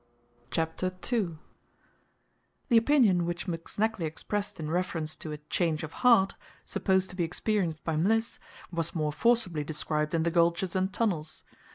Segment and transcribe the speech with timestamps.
[0.49, 1.37] CHAPTER II
[2.69, 6.33] The opinion which McSnagley expressed in reference to a "change of heart"
[6.65, 8.39] supposed to be experienced by Mliss
[8.71, 11.43] was more forcibly described in the gulches and tunnels.